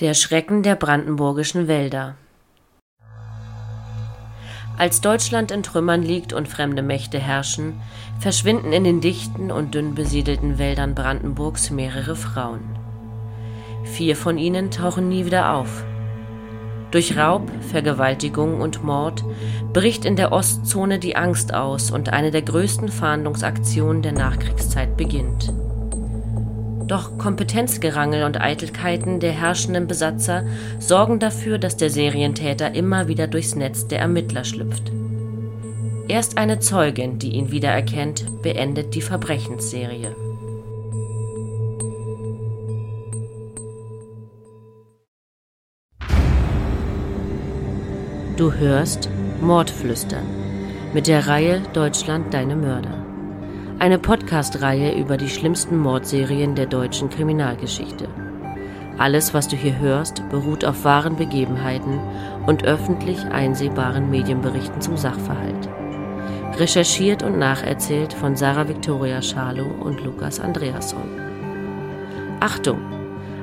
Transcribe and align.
Der 0.00 0.14
Schrecken 0.14 0.62
der 0.62 0.76
brandenburgischen 0.76 1.68
Wälder. 1.68 2.14
Als 4.78 5.02
Deutschland 5.02 5.50
in 5.50 5.62
Trümmern 5.62 6.02
liegt 6.02 6.32
und 6.32 6.48
fremde 6.48 6.80
Mächte 6.80 7.18
herrschen, 7.18 7.74
verschwinden 8.18 8.72
in 8.72 8.84
den 8.84 9.02
dichten 9.02 9.50
und 9.50 9.74
dünn 9.74 9.94
besiedelten 9.94 10.58
Wäldern 10.58 10.94
Brandenburgs 10.94 11.70
mehrere 11.70 12.16
Frauen. 12.16 12.62
Vier 13.84 14.16
von 14.16 14.38
ihnen 14.38 14.70
tauchen 14.70 15.10
nie 15.10 15.26
wieder 15.26 15.52
auf. 15.52 15.84
Durch 16.92 17.18
Raub, 17.18 17.50
Vergewaltigung 17.70 18.62
und 18.62 18.82
Mord 18.82 19.22
bricht 19.74 20.06
in 20.06 20.16
der 20.16 20.32
Ostzone 20.32 20.98
die 20.98 21.16
Angst 21.16 21.52
aus 21.52 21.90
und 21.90 22.08
eine 22.08 22.30
der 22.30 22.40
größten 22.40 22.88
Fahndungsaktionen 22.88 24.00
der 24.00 24.12
Nachkriegszeit 24.12 24.96
beginnt. 24.96 25.52
Doch 26.90 27.18
Kompetenzgerangel 27.18 28.24
und 28.24 28.40
Eitelkeiten 28.40 29.20
der 29.20 29.30
herrschenden 29.30 29.86
Besatzer 29.86 30.44
sorgen 30.80 31.20
dafür, 31.20 31.58
dass 31.58 31.76
der 31.76 31.88
Serientäter 31.88 32.74
immer 32.74 33.06
wieder 33.06 33.28
durchs 33.28 33.54
Netz 33.54 33.86
der 33.86 34.00
Ermittler 34.00 34.42
schlüpft. 34.42 34.90
Erst 36.08 36.36
eine 36.36 36.58
Zeugin, 36.58 37.20
die 37.20 37.30
ihn 37.30 37.52
wiedererkennt, 37.52 38.42
beendet 38.42 38.96
die 38.96 39.02
Verbrechensserie. 39.02 40.16
Du 48.36 48.52
hörst 48.52 49.08
Mordflüstern 49.40 50.26
mit 50.92 51.06
der 51.06 51.28
Reihe 51.28 51.62
Deutschland 51.72 52.34
deine 52.34 52.56
Mörder. 52.56 52.99
Eine 53.80 53.98
Podcast-Reihe 53.98 54.94
über 54.94 55.16
die 55.16 55.30
schlimmsten 55.30 55.78
Mordserien 55.78 56.54
der 56.54 56.66
deutschen 56.66 57.08
Kriminalgeschichte. 57.08 58.08
Alles, 58.98 59.32
was 59.32 59.48
du 59.48 59.56
hier 59.56 59.78
hörst, 59.78 60.22
beruht 60.28 60.66
auf 60.66 60.84
wahren 60.84 61.16
Begebenheiten 61.16 61.98
und 62.44 62.62
öffentlich 62.64 63.24
einsehbaren 63.24 64.10
Medienberichten 64.10 64.82
zum 64.82 64.98
Sachverhalt. 64.98 65.70
Recherchiert 66.58 67.22
und 67.22 67.38
nacherzählt 67.38 68.12
von 68.12 68.36
Sarah 68.36 68.68
Victoria 68.68 69.22
Schalow 69.22 69.70
und 69.82 70.04
Lukas 70.04 70.40
Andreasson. 70.40 71.18
Achtung! 72.40 72.82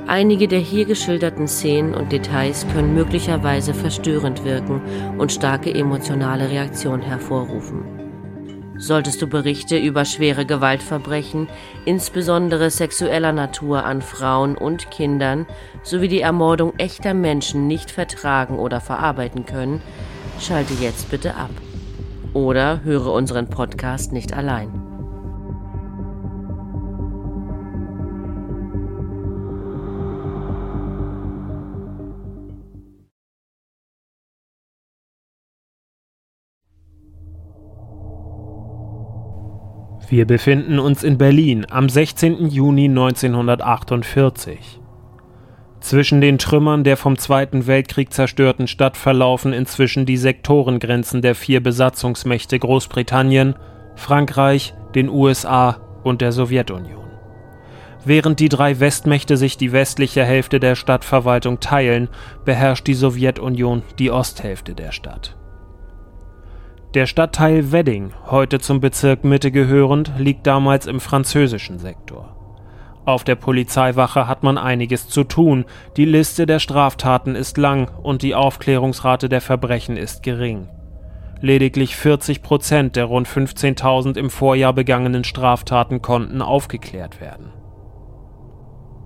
Einige 0.06 0.48
der 0.48 0.60
hier 0.60 0.86
geschilderten 0.86 1.48
Szenen 1.48 1.96
und 1.96 2.12
Details 2.12 2.68
können 2.74 2.94
möglicherweise 2.94 3.74
verstörend 3.74 4.46
wirken 4.46 4.84
und 5.18 5.32
starke 5.32 5.74
emotionale 5.74 6.52
Reaktionen 6.52 7.02
hervorrufen. 7.02 7.97
Solltest 8.78 9.22
du 9.22 9.28
Berichte 9.28 9.78
über 9.78 10.06
schwere 10.06 10.46
Gewaltverbrechen, 10.46 11.48
insbesondere 11.86 12.70
sexueller 12.70 13.32
Natur 13.32 13.84
an 13.84 14.02
Frauen 14.02 14.56
und 14.56 14.92
Kindern, 14.92 15.48
sowie 15.84 16.08
die 16.08 16.22
Ermordung 16.22 16.74
echter 16.78 17.14
Menschen 17.14 17.68
nicht 17.68 17.90
vertragen 17.90 18.60
oder 18.60 18.80
verarbeiten 18.80 19.46
können, 19.46 19.82
schalte 20.40 20.74
jetzt 20.76 21.10
bitte 21.10 21.36
ab. 21.36 21.52
Oder 22.34 22.82
höre 22.84 23.12
unseren 23.12 23.50
Podcast 23.50 24.12
nicht 24.12 24.34
allein. 24.34 24.87
Wir 40.10 40.26
befinden 40.26 40.80
uns 40.80 41.04
in 41.04 41.18
Berlin 41.18 41.66
am 41.70 41.90
16. 41.90 42.48
Juni 42.48 42.86
1948. 42.86 44.80
Zwischen 45.82 46.22
den 46.22 46.38
Trümmern 46.38 46.86
der 46.86 46.96
vom 46.96 47.18
Zweiten 47.18 47.68
Weltkrieg 47.68 48.14
zerstörten 48.14 48.68
Stadt 48.68 48.96
verlaufen 48.96 49.52
inzwischen 49.52 50.06
die 50.06 50.16
Sektorengrenzen 50.16 51.22
der 51.22 51.36
vier 51.36 51.62
Besatzungsmächte 51.62 52.58
Großbritannien, 52.58 53.56
Frankreich, 53.96 54.74
den 54.96 55.10
USA 55.10 55.78
und 56.04 56.22
der 56.22 56.32
Sowjetunion. 56.32 57.06
Während 58.06 58.40
die 58.40 58.50
drei 58.50 58.80
Westmächte 58.80 59.36
sich 59.36 59.58
die 59.58 59.74
westliche 59.74 60.24
Hälfte 60.24 60.62
der 60.62 60.76
Stadtverwaltung 60.76 61.60
teilen, 61.60 62.08
beherrscht 62.46 62.88
die 62.88 62.94
Sowjetunion 62.94 63.84
die 64.00 64.12
Osthälfte 64.12 64.74
der 64.74 64.94
Stadt. 64.94 65.37
Der 66.94 67.06
Stadtteil 67.06 67.74
Wedding, 67.74 68.14
heute 68.28 68.60
zum 68.60 68.80
Bezirk 68.80 69.26
Mitte 69.26 69.52
gehörend, 69.52 70.14
liegt 70.18 70.48
damals 70.48 70.88
im 70.88 71.02
französischen 71.02 71.80
Sektor. 71.80 72.34
Auf 73.04 73.26
der 73.26 73.36
Polizeiwache 73.36 74.26
hat 74.26 74.42
man 74.42 74.58
einiges 74.58 75.10
zu 75.10 75.26
tun, 75.26 75.66
die 75.98 76.06
Liste 76.06 76.46
der 76.46 76.60
Straftaten 76.60 77.36
ist 77.36 77.58
lang 77.58 77.92
und 78.04 78.22
die 78.22 78.36
Aufklärungsrate 78.36 79.28
der 79.28 79.42
Verbrechen 79.42 79.98
ist 79.98 80.24
gering. 80.24 80.70
Lediglich 81.42 81.98
40 81.98 82.42
Prozent 82.42 82.96
der 82.96 83.06
rund 83.06 83.28
15.000 83.28 84.18
im 84.18 84.30
Vorjahr 84.30 84.72
begangenen 84.72 85.26
Straftaten 85.26 86.02
konnten 86.02 86.42
aufgeklärt 86.42 87.20
werden. 87.20 87.52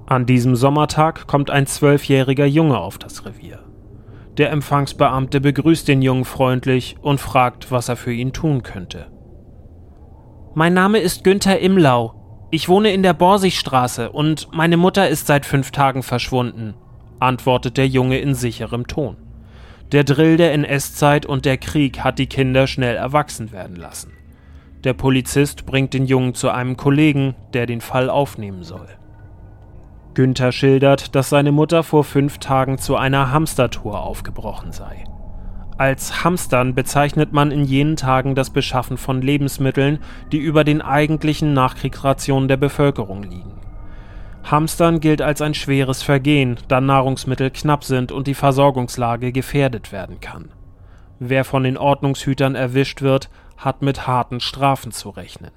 An 0.06 0.28
diesem 0.28 0.56
Sommertag 0.56 1.26
kommt 1.26 1.50
ein 1.50 1.66
zwölfjähriger 1.66 2.46
Junge 2.46 2.78
auf 2.78 3.00
das 3.00 3.26
Revier. 3.26 3.71
Der 4.38 4.52
Empfangsbeamte 4.52 5.42
begrüßt 5.42 5.88
den 5.88 6.02
Jungen 6.02 6.26
freundlich 6.26 6.96
und 7.02 7.20
fragt, 7.20 7.72
was 7.72 7.90
er 7.90 7.98
für 7.98 8.14
ihn 8.14 8.32
tun 8.32 8.64
könnte. 8.64 9.08
Mein 10.54 10.74
Name 10.74 11.00
ist 11.00 11.24
Günther 11.24 11.60
Imlau. 11.60 12.48
Ich 12.50 12.70
wohne 12.70 12.92
in 12.92 13.04
der 13.04 13.14
Borsigstraße 13.14 14.12
und 14.12 14.50
meine 14.54 14.78
Mutter 14.78 15.08
ist 15.08 15.28
seit 15.28 15.46
fünf 15.46 15.72
Tagen 15.72 16.04
verschwunden, 16.04 16.74
antwortet 17.20 17.78
der 17.78 17.88
Junge 17.88 18.20
in 18.20 18.34
sicherem 18.34 18.88
Ton. 18.88 19.18
Der 19.92 20.06
Drill 20.06 20.38
der 20.38 20.54
NS-Zeit 20.54 21.26
und 21.26 21.44
der 21.46 21.58
Krieg 21.58 22.00
hat 22.00 22.18
die 22.18 22.28
Kinder 22.28 22.68
schnell 22.68 22.96
erwachsen 22.96 23.52
werden 23.52 23.76
lassen. 23.76 24.14
Der 24.86 24.94
Polizist 24.94 25.66
bringt 25.66 25.94
den 25.94 26.06
Jungen 26.06 26.34
zu 26.34 26.50
einem 26.50 26.78
Kollegen, 26.78 27.36
der 27.54 27.66
den 27.66 27.82
Fall 27.82 28.10
aufnehmen 28.10 28.64
soll. 28.64 28.88
Günther 30.14 30.52
schildert, 30.52 31.16
dass 31.16 31.30
seine 31.30 31.52
Mutter 31.52 31.84
vor 31.84 32.04
fünf 32.04 32.38
Tagen 32.40 32.78
zu 32.78 32.96
einer 32.96 33.32
Hamstertour 33.32 34.02
aufgebrochen 34.02 34.72
sei. 34.72 35.06
Als 35.78 36.24
Hamstern 36.24 36.76
bezeichnet 36.76 37.34
man 37.34 37.50
in 37.50 37.64
jenen 37.64 37.96
Tagen 37.96 38.36
das 38.36 38.50
Beschaffen 38.50 38.98
von 38.98 39.22
Lebensmitteln, 39.22 40.00
die 40.32 40.38
über 40.38 40.64
den 40.64 40.82
eigentlichen 40.82 41.54
Nachkriegsrationen 41.54 42.48
der 42.48 42.58
Bevölkerung 42.58 43.24
liegen. 43.24 43.54
Hamstern 44.44 45.00
gilt 45.00 45.22
als 45.22 45.42
ein 45.42 45.54
schweres 45.54 46.04
Vergehen, 46.04 46.58
da 46.68 46.82
Nahrungsmittel 46.82 47.50
knapp 47.52 47.84
sind 47.84 48.12
und 48.12 48.28
die 48.28 48.34
Versorgungslage 48.34 49.32
gefährdet 49.32 49.92
werden 49.92 50.20
kann. 50.20 50.50
Wer 51.20 51.46
von 51.46 51.64
den 51.64 51.78
Ordnungshütern 51.78 52.56
erwischt 52.56 53.02
wird, 53.02 53.30
hat 53.58 53.82
mit 53.82 54.08
harten 54.08 54.40
Strafen 54.40 54.92
zu 54.92 55.10
rechnen. 55.10 55.52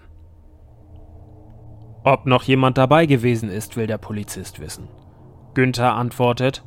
Ob 2.04 2.26
noch 2.26 2.42
jemand 2.42 2.76
dabei 2.76 3.06
gewesen 3.06 3.48
ist, 3.48 3.76
will 3.76 3.86
der 3.86 3.96
Polizist 3.96 4.60
wissen. 4.60 4.88
Günther 5.54 5.94
antwortet: 5.94 6.62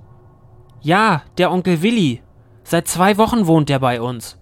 Ja, 0.82 1.22
der 1.38 1.52
Onkel 1.52 1.84
Willi. 1.84 2.22
Seit 2.64 2.88
zwei 2.88 3.18
Wochen 3.18 3.46
wohnt 3.46 3.70
er 3.70 3.80
bei 3.80 4.02
uns. 4.02 4.42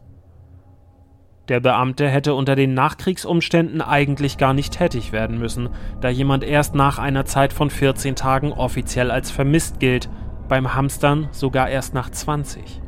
Der 1.50 1.60
Beamte 1.60 2.08
hätte 2.08 2.34
unter 2.34 2.56
den 2.56 2.74
Nachkriegsumständen 2.74 3.82
eigentlich 3.82 4.38
gar 4.38 4.54
nicht 4.54 4.74
tätig 4.74 5.12
werden 5.12 5.38
müssen, 5.38 5.70
da 6.02 6.10
jemand 6.10 6.44
erst 6.44 6.74
nach 6.74 6.98
einer 6.98 7.26
Zeit 7.26 7.54
von 7.54 7.70
14 7.70 8.16
Tagen 8.16 8.52
offiziell 8.52 9.12
als 9.12 9.30
vermisst 9.30 9.80
gilt, 9.80 10.10
beim 10.48 10.74
Hamstern 10.74 11.28
sogar 11.32 11.70
erst 11.70 11.94
nach 11.94 12.10
20. 12.10 12.82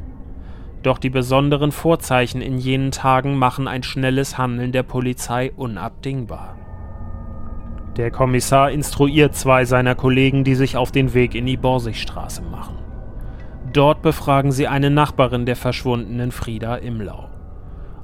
Doch 0.81 0.97
die 0.97 1.09
besonderen 1.09 1.71
Vorzeichen 1.71 2.41
in 2.41 2.57
jenen 2.57 2.91
Tagen 2.91 3.37
machen 3.37 3.67
ein 3.67 3.83
schnelles 3.83 4.37
Handeln 4.37 4.71
der 4.71 4.83
Polizei 4.83 5.51
unabdingbar. 5.55 6.55
Der 7.97 8.11
Kommissar 8.11 8.69
instruiert 8.69 9.35
zwei 9.35 9.65
seiner 9.65 9.95
Kollegen, 9.95 10.43
die 10.43 10.53
sich 10.53 10.77
auf 10.77 10.91
den 10.91 11.15
Weg 11.15 11.33
in 11.33 11.47
die 11.47 11.57
Borsigstraße 11.57 12.43
machen. 12.43 12.77
Dort 13.73 14.03
befragen 14.03 14.51
sie 14.51 14.67
eine 14.67 14.91
Nachbarin 14.91 15.47
der 15.47 15.55
verschwundenen 15.55 16.31
Frieda 16.31 16.75
Imlau. 16.75 17.27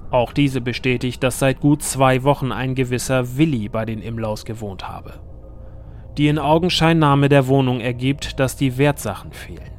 Auch 0.09 0.33
diese 0.33 0.61
bestätigt, 0.61 1.21
dass 1.21 1.37
seit 1.37 1.59
gut 1.59 1.83
zwei 1.83 2.23
Wochen 2.23 2.51
ein 2.51 2.73
gewisser 2.73 3.37
Willi 3.37 3.69
bei 3.69 3.85
den 3.85 4.01
Imlaus 4.01 4.45
gewohnt 4.45 4.89
habe. 4.89 5.19
Die 6.17 6.27
in 6.27 6.39
Augenscheinnahme 6.39 7.29
der 7.29 7.47
Wohnung 7.47 7.79
ergibt, 7.79 8.39
dass 8.39 8.55
die 8.55 8.79
Wertsachen 8.79 9.31
fehlen. 9.31 9.71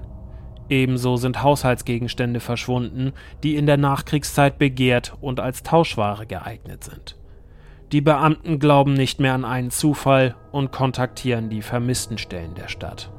Ebenso 0.69 1.17
sind 1.17 1.43
Haushaltsgegenstände 1.43 2.41
verschwunden, 2.41 3.13
die 3.43 3.57
in 3.57 3.67
der 3.67 3.77
Nachkriegszeit 3.77 4.59
begehrt 4.59 5.17
und 5.21 5.41
als 5.41 5.63
Tauschware 5.63 6.27
geeignet 6.27 6.85
sind. 6.85 7.17
Die 7.95 8.01
Beamten 8.01 8.59
glauben 8.59 8.95
nicht 8.95 9.21
mehr 9.21 9.35
an 9.35 9.45
einen 9.45 9.71
Zufall 9.71 10.35
und 10.51 10.73
kontaktieren 10.73 11.49
die 11.49 11.63
vermissten 11.63 12.19
Stellen 12.19 12.57
der 12.57 12.67
Stadt. 12.67 13.13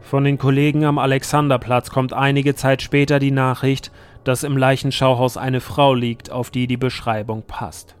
Von 0.00 0.24
den 0.24 0.38
Kollegen 0.38 0.84
am 0.84 0.98
Alexanderplatz 0.98 1.90
kommt 1.90 2.12
einige 2.12 2.56
Zeit 2.56 2.82
später 2.82 3.20
die 3.20 3.30
Nachricht, 3.30 3.92
dass 4.24 4.42
im 4.42 4.56
Leichenschauhaus 4.56 5.36
eine 5.36 5.60
Frau 5.60 5.94
liegt, 5.94 6.32
auf 6.32 6.50
die 6.50 6.66
die 6.66 6.76
Beschreibung 6.76 7.44
passt. 7.46 7.94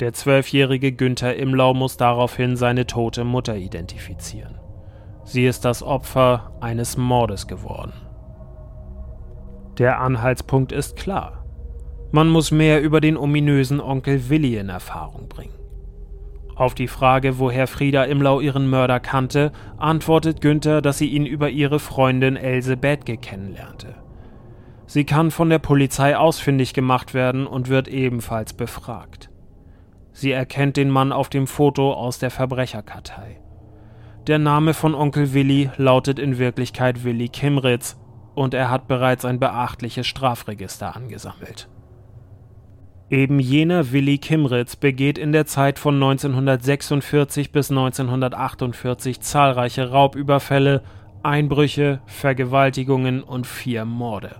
Der 0.00 0.12
zwölfjährige 0.12 0.90
Günther 0.90 1.36
Imlau 1.36 1.72
muss 1.72 1.96
daraufhin 1.96 2.56
seine 2.56 2.84
tote 2.84 3.22
Mutter 3.22 3.54
identifizieren. 3.54 4.58
Sie 5.22 5.46
ist 5.46 5.64
das 5.64 5.84
Opfer 5.84 6.50
eines 6.60 6.96
Mordes 6.96 7.46
geworden. 7.46 7.92
Der 9.78 10.00
Anhaltspunkt 10.00 10.72
ist 10.72 10.96
klar. 10.96 11.37
Man 12.10 12.30
muss 12.30 12.50
mehr 12.50 12.82
über 12.82 13.02
den 13.02 13.18
ominösen 13.18 13.80
Onkel 13.80 14.30
Willi 14.30 14.56
in 14.56 14.70
Erfahrung 14.70 15.28
bringen. 15.28 15.52
Auf 16.54 16.74
die 16.74 16.88
Frage, 16.88 17.38
woher 17.38 17.66
Frieda 17.66 18.04
Imlau 18.04 18.40
ihren 18.40 18.68
Mörder 18.68 18.98
kannte, 18.98 19.52
antwortet 19.76 20.40
Günther, 20.40 20.80
dass 20.80 20.98
sie 20.98 21.06
ihn 21.08 21.26
über 21.26 21.50
ihre 21.50 21.78
Freundin 21.78 22.36
Else 22.36 22.76
Bethke 22.76 23.16
kennenlernte. 23.16 23.94
Sie 24.86 25.04
kann 25.04 25.30
von 25.30 25.50
der 25.50 25.58
Polizei 25.58 26.16
ausfindig 26.16 26.72
gemacht 26.72 27.12
werden 27.12 27.46
und 27.46 27.68
wird 27.68 27.88
ebenfalls 27.88 28.54
befragt. 28.54 29.30
Sie 30.12 30.32
erkennt 30.32 30.78
den 30.78 30.90
Mann 30.90 31.12
auf 31.12 31.28
dem 31.28 31.46
Foto 31.46 31.92
aus 31.92 32.18
der 32.18 32.30
Verbrecherkartei. 32.30 33.38
Der 34.26 34.38
Name 34.38 34.72
von 34.74 34.94
Onkel 34.94 35.34
Willi 35.34 35.70
lautet 35.76 36.18
in 36.18 36.38
Wirklichkeit 36.38 37.04
Willi 37.04 37.28
Kimritz 37.28 37.98
und 38.34 38.54
er 38.54 38.70
hat 38.70 38.88
bereits 38.88 39.24
ein 39.24 39.38
beachtliches 39.38 40.06
Strafregister 40.06 40.96
angesammelt. 40.96 41.68
Eben 43.10 43.40
jener 43.40 43.90
Willi 43.92 44.18
Kimritz 44.18 44.76
begeht 44.76 45.16
in 45.16 45.32
der 45.32 45.46
Zeit 45.46 45.78
von 45.78 45.94
1946 45.94 47.52
bis 47.52 47.70
1948 47.70 49.20
zahlreiche 49.20 49.90
Raubüberfälle, 49.90 50.82
Einbrüche, 51.22 52.00
Vergewaltigungen 52.04 53.22
und 53.22 53.46
vier 53.46 53.86
Morde. 53.86 54.36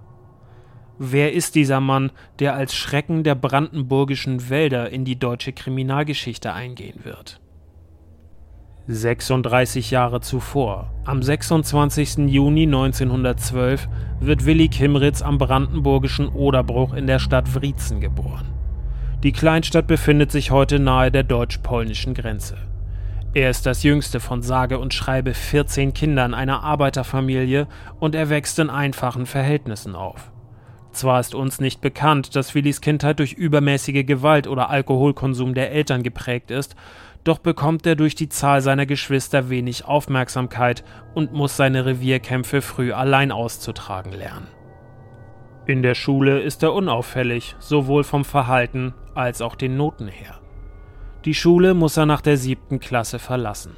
Wer 0.98 1.32
ist 1.32 1.54
dieser 1.54 1.80
Mann, 1.80 2.10
der 2.40 2.54
als 2.54 2.74
Schrecken 2.74 3.22
der 3.22 3.36
brandenburgischen 3.36 4.50
Wälder 4.50 4.90
in 4.90 5.04
die 5.06 5.18
deutsche 5.18 5.52
Kriminalgeschichte 5.52 6.52
eingehen 6.52 7.04
wird? 7.04 7.40
36 8.86 9.90
Jahre 9.90 10.20
zuvor, 10.20 10.92
am 11.04 11.22
26. 11.22 12.28
Juni 12.28 12.64
1912, 12.64 13.88
wird 14.20 14.44
Willi 14.44 14.68
Kimritz 14.68 15.22
am 15.22 15.38
brandenburgischen 15.38 16.28
Oderbruch 16.28 16.92
in 16.94 17.06
der 17.06 17.18
Stadt 17.18 17.54
Wriezen 17.54 18.00
geboren. 18.00 18.57
Die 19.24 19.32
Kleinstadt 19.32 19.88
befindet 19.88 20.30
sich 20.30 20.52
heute 20.52 20.78
nahe 20.78 21.10
der 21.10 21.24
deutsch-polnischen 21.24 22.14
Grenze. 22.14 22.56
Er 23.34 23.50
ist 23.50 23.66
das 23.66 23.82
jüngste 23.82 24.20
von 24.20 24.42
sage 24.42 24.78
und 24.78 24.94
schreibe 24.94 25.34
14 25.34 25.92
Kindern 25.92 26.34
einer 26.34 26.62
Arbeiterfamilie 26.62 27.66
und 27.98 28.14
er 28.14 28.30
wächst 28.30 28.60
in 28.60 28.70
einfachen 28.70 29.26
Verhältnissen 29.26 29.96
auf. 29.96 30.30
Zwar 30.92 31.18
ist 31.18 31.34
uns 31.34 31.60
nicht 31.60 31.80
bekannt, 31.80 32.36
dass 32.36 32.54
Willis 32.54 32.80
Kindheit 32.80 33.18
durch 33.18 33.32
übermäßige 33.32 34.06
Gewalt 34.06 34.46
oder 34.46 34.70
Alkoholkonsum 34.70 35.52
der 35.52 35.72
Eltern 35.72 36.04
geprägt 36.04 36.52
ist, 36.52 36.76
doch 37.24 37.38
bekommt 37.38 37.86
er 37.88 37.96
durch 37.96 38.14
die 38.14 38.28
Zahl 38.28 38.60
seiner 38.60 38.86
Geschwister 38.86 39.50
wenig 39.50 39.84
Aufmerksamkeit 39.84 40.84
und 41.14 41.32
muss 41.32 41.56
seine 41.56 41.86
Revierkämpfe 41.86 42.62
früh 42.62 42.92
allein 42.92 43.32
auszutragen 43.32 44.12
lernen. 44.12 44.46
In 45.66 45.82
der 45.82 45.94
Schule 45.94 46.40
ist 46.40 46.62
er 46.62 46.72
unauffällig, 46.72 47.54
sowohl 47.58 48.02
vom 48.02 48.24
Verhalten 48.24 48.94
als 49.18 49.42
auch 49.42 49.56
den 49.56 49.76
Noten 49.76 50.08
her. 50.08 50.40
Die 51.24 51.34
Schule 51.34 51.74
muss 51.74 51.96
er 51.96 52.06
nach 52.06 52.20
der 52.20 52.36
siebten 52.36 52.80
Klasse 52.80 53.18
verlassen. 53.18 53.76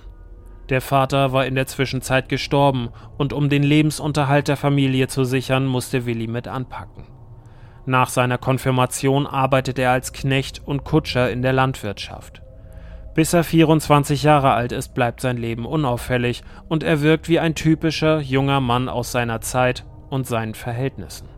Der 0.69 0.81
Vater 0.81 1.33
war 1.33 1.47
in 1.47 1.57
der 1.57 1.67
Zwischenzeit 1.67 2.29
gestorben 2.29 2.91
und 3.19 3.33
um 3.33 3.49
den 3.49 3.65
Lebensunterhalt 3.65 4.47
der 4.47 4.57
Familie 4.57 5.09
zu 5.09 5.25
sichern, 5.25 5.67
musste 5.67 6.07
Willi 6.07 6.29
mit 6.29 6.47
anpacken. 6.47 7.07
Nach 7.87 8.09
seiner 8.09 8.39
Konfirmation 8.39 9.27
arbeitet 9.27 9.79
er 9.79 9.91
als 9.91 10.13
Knecht 10.13 10.63
und 10.65 10.85
Kutscher 10.85 11.31
in 11.31 11.43
der 11.43 11.53
Landwirtschaft. 11.53 12.43
Bis 13.15 13.33
er 13.33 13.43
24 13.43 14.23
Jahre 14.23 14.53
alt 14.53 14.71
ist, 14.71 14.95
bleibt 14.95 15.21
sein 15.21 15.39
Leben 15.39 15.67
unauffällig 15.67 16.45
und 16.69 16.85
er 16.85 17.01
wirkt 17.01 17.29
wie 17.29 17.41
ein 17.41 17.57
typischer 17.57 18.21
junger 18.21 18.61
Mann 18.61 18.89
aus 18.89 19.11
seiner 19.11 19.41
Zeit 19.41 19.85
und 20.09 20.27
seinen 20.27 20.55
Verhältnissen. 20.55 21.29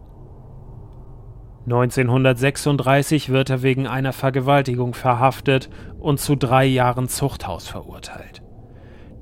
1936 1.64 3.28
wird 3.28 3.50
er 3.50 3.62
wegen 3.62 3.86
einer 3.86 4.12
Vergewaltigung 4.12 4.94
verhaftet 4.94 5.70
und 6.00 6.18
zu 6.18 6.34
drei 6.34 6.64
Jahren 6.64 7.08
Zuchthaus 7.08 7.68
verurteilt. 7.68 8.42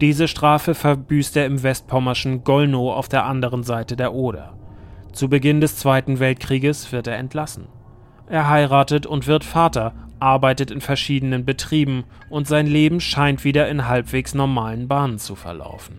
Diese 0.01 0.29
Strafe 0.29 0.75
verbüßt 0.75 1.37
er 1.37 1.45
im 1.45 1.63
westpommerschen 1.63 2.43
Gollnow 2.43 2.97
auf 2.97 3.09
der 3.09 3.27
anderen 3.27 3.63
Seite 3.63 3.97
der 3.97 4.15
Oder. 4.15 4.57
Zu 5.13 5.29
Beginn 5.29 5.61
des 5.61 5.77
Zweiten 5.77 6.19
Weltkrieges 6.19 6.93
wird 6.93 7.07
er 7.07 7.19
entlassen. 7.19 7.67
Er 8.27 8.49
heiratet 8.49 9.05
und 9.05 9.27
wird 9.27 9.45
Vater, 9.45 9.93
arbeitet 10.19 10.71
in 10.71 10.81
verschiedenen 10.81 11.45
Betrieben 11.45 12.05
und 12.31 12.47
sein 12.47 12.67
Leben 12.67 13.01
scheint 13.01 13.45
wieder 13.45 13.69
in 13.69 13.89
halbwegs 13.89 14.35
normalen 14.35 14.89
Bahnen 14.89 15.19
zu 15.19 15.35
verlaufen. 15.35 15.99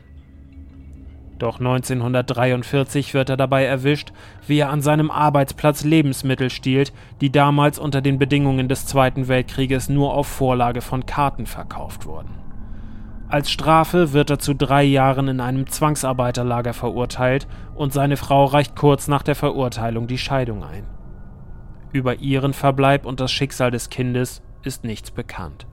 Doch 1.42 1.58
1943 1.58 3.16
wird 3.16 3.32
er 3.32 3.36
dabei 3.36 3.66
erwischt, 3.66 4.14
wie 4.46 4.60
er 4.60 4.70
an 4.70 4.84
seinem 4.84 5.10
Arbeitsplatz 5.10 5.84
Lebensmittel 5.84 6.52
stiehlt, 6.52 6.94
die 7.20 7.32
damals 7.32 7.80
unter 7.80 8.00
den 8.00 8.20
Bedingungen 8.20 8.70
des 8.70 8.86
Zweiten 8.86 9.28
Weltkrieges 9.28 9.90
nur 9.90 10.14
auf 10.14 10.28
Vorlage 10.28 10.82
von 10.82 11.08
Karten 11.08 11.48
verkauft 11.48 12.06
wurden. 12.06 12.30
Als 13.28 13.50
Strafe 13.50 14.14
wird 14.14 14.30
er 14.30 14.38
zu 14.38 14.54
drei 14.54 14.84
Jahren 14.84 15.30
in 15.30 15.40
einem 15.40 15.66
Zwangsarbeiterlager 15.66 16.74
verurteilt 16.74 17.48
und 17.74 17.92
seine 17.92 18.18
Frau 18.18 18.46
reicht 18.46 18.76
kurz 18.76 19.08
nach 19.08 19.24
der 19.24 19.34
Verurteilung 19.34 20.06
die 20.06 20.20
Scheidung 20.20 20.64
ein. 20.64 20.86
Über 21.92 22.18
ihren 22.20 22.54
Verbleib 22.54 23.04
und 23.04 23.20
das 23.20 23.32
Schicksal 23.32 23.72
des 23.72 23.90
Kindes 23.90 24.44
ist 24.62 24.84
nichts 24.84 25.10
bekannt. 25.10 25.66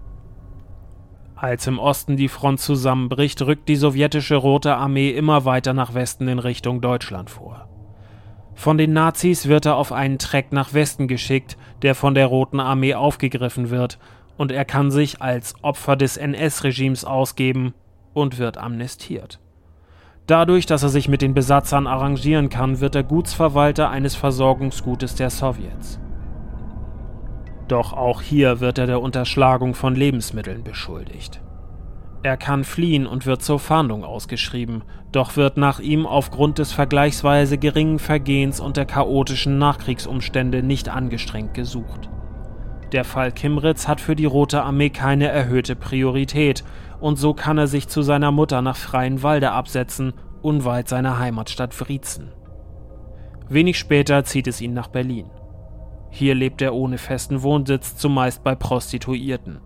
Als 1.41 1.69
im 1.69 1.79
Osten 1.79 2.17
die 2.17 2.27
Front 2.27 2.59
zusammenbricht, 2.59 3.41
rückt 3.43 3.69
die 3.69 3.77
sowjetische 3.77 4.35
Rote 4.35 4.75
Armee 4.75 5.11
immer 5.11 5.45
weiter 5.45 5.73
nach 5.73 5.95
Westen 5.95 6.27
in 6.27 6.41
Richtung 6.41 6.81
Deutschland 6.81 7.31
vor. 7.31 7.69
Von 8.57 8.77
den 8.77 8.93
Nazis 8.93 9.47
wird 9.47 9.65
er 9.65 9.77
auf 9.77 9.93
einen 9.93 10.19
Treck 10.19 10.51
nach 10.51 10.75
Westen 10.75 11.07
geschickt, 11.07 11.57
der 11.83 11.95
von 11.95 12.15
der 12.17 12.27
Roten 12.27 12.59
Armee 12.59 12.95
aufgegriffen 12.95 13.71
wird, 13.71 14.01
und 14.37 14.51
er 14.51 14.65
kann 14.65 14.91
sich 14.91 15.23
als 15.23 15.55
Opfer 15.63 15.95
des 15.95 16.17
NS-Regimes 16.17 17.05
ausgeben 17.05 17.73
und 18.15 18.39
wird 18.39 18.59
amnestiert. 18.59 19.39
Dadurch, 20.27 20.67
dass 20.67 20.83
er 20.83 20.89
sich 20.89 21.09
mit 21.09 21.23
den 21.23 21.35
Besatzern 21.35 21.87
arrangieren 21.87 22.49
kann, 22.49 22.81
wird 22.81 22.97
er 22.97 23.05
Gutsverwalter 23.05 23.91
eines 23.91 24.17
Versorgungsgutes 24.17 25.15
der 25.15 25.31
Sowjets. 25.31 26.01
Doch 27.69 27.93
auch 27.93 28.23
hier 28.23 28.61
wird 28.61 28.79
er 28.79 28.87
der 28.87 29.03
Unterschlagung 29.03 29.75
von 29.75 29.95
Lebensmitteln 29.95 30.65
beschuldigt. 30.65 31.43
Er 32.23 32.37
kann 32.37 32.65
fliehen 32.65 33.07
und 33.07 33.27
wird 33.27 33.43
zur 33.43 33.61
Fahndung 33.61 34.05
ausgeschrieben, 34.05 34.83
doch 35.13 35.37
wird 35.37 35.57
nach 35.57 35.79
ihm 35.79 36.07
aufgrund 36.07 36.59
des 36.59 36.73
vergleichsweise 36.73 37.59
geringen 37.59 37.99
Vergehens 37.99 38.59
und 38.59 38.77
der 38.77 38.87
chaotischen 38.87 39.59
Nachkriegsumstände 39.59 40.63
nicht 40.63 40.89
angestrengt 40.89 41.55
gesucht. 41.55 42.09
Der 42.93 43.05
Fall 43.05 43.33
Kimritz 43.33 43.87
hat 43.87 44.01
für 44.01 44.17
die 44.17 44.25
Rote 44.25 44.63
Armee 44.63 44.91
keine 44.91 45.29
erhöhte 45.29 45.77
Priorität, 45.77 46.65
und 47.01 47.17
so 47.17 47.35
kann 47.35 47.59
er 47.59 47.69
sich 47.69 47.87
zu 47.87 48.03
seiner 48.03 48.33
Mutter 48.33 48.63
nach 48.63 48.77
Freienwalde 48.77 49.53
absetzen, 49.53 50.15
unweit 50.43 50.89
seiner 50.89 51.19
Heimatstadt 51.19 51.79
Wriezen. 51.81 52.33
Wenig 53.49 53.79
später 53.79 54.25
zieht 54.25 54.47
es 54.49 54.61
ihn 54.61 54.73
nach 54.73 54.89
Berlin. 54.89 55.27
Hier 56.11 56.35
lebt 56.35 56.63
er 56.63 56.75
ohne 56.75 56.99
festen 56.99 57.43
Wohnsitz, 57.43 57.97
zumeist 57.97 58.43
bei 58.43 58.55
Prostituierten. 58.55 59.61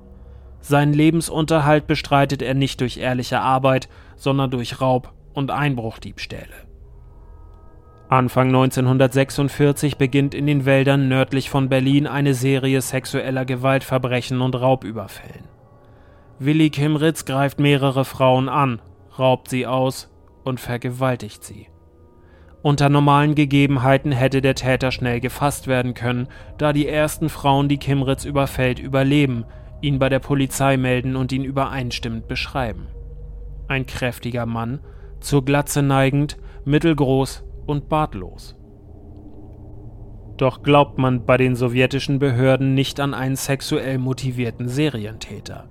Seinen 0.61 0.93
Lebensunterhalt 0.93 1.87
bestreitet 1.87 2.43
er 2.43 2.55
nicht 2.55 2.81
durch 2.81 2.99
ehrliche 2.99 3.41
Arbeit, 3.41 3.89
sondern 4.17 4.51
durch 4.51 4.81
Raub 4.81 5.13
und 5.35 5.51
Einbruchdiebstähle. 5.51 6.55
Anfang 8.09 8.49
1946 8.49 9.97
beginnt 9.97 10.35
in 10.35 10.47
den 10.47 10.67
Wäldern 10.67 11.09
nördlich 11.09 11.49
von 11.49 11.69
Berlin 11.69 12.07
eine 12.07 12.35
Serie 12.35 12.83
sexueller 12.83 13.47
Gewaltverbrechen 13.47 14.43
und 14.43 14.55
Raubüberfällen. 14.55 15.49
Willi 16.39 16.71
Kimritz 16.71 17.25
greift 17.25 17.59
mehrere 17.59 18.05
Frauen 18.05 18.49
an, 18.49 18.83
raubt 19.19 19.49
sie 19.49 19.67
aus 19.67 20.11
und 20.45 20.61
vergewaltigt 20.61 21.43
sie. 21.43 21.69
Unter 22.63 22.89
normalen 22.89 23.35
Gegebenheiten 23.35 24.13
hätte 24.13 24.41
der 24.41 24.55
Täter 24.55 24.93
schnell 24.93 25.19
gefasst 25.19 25.67
werden 25.67 25.95
können, 25.95 26.29
da 26.59 26.73
die 26.73 26.87
ersten 26.87 27.29
Frauen, 27.29 27.69
die 27.69 27.79
Kimritz 27.79 28.25
überfällt, 28.25 28.79
überleben, 28.79 29.45
ihn 29.81 29.99
bei 29.99 30.09
der 30.09 30.21
Polizei 30.21 30.77
melden 30.77 31.17
und 31.17 31.33
ihn 31.33 31.43
übereinstimmend 31.43 32.29
beschreiben. 32.29 32.87
Ein 33.67 33.87
kräftiger 33.87 34.47
Mann, 34.47 34.79
zur 35.19 35.45
Glatze 35.45 35.83
neigend, 35.83 36.37
mittelgroß 36.65 37.45
und 37.67 37.89
bartlos. 37.89 38.57
Doch 40.37 40.63
glaubt 40.63 40.99
man 40.99 41.27
bei 41.27 41.37
den 41.37 41.57
sowjetischen 41.57 42.21
Behörden 42.21 42.75
nicht 42.75 43.01
an 43.01 43.13
einen 43.13 43.37
sexuell 43.37 43.99
motivierten 43.99 44.69
Serientäter. 44.69 45.69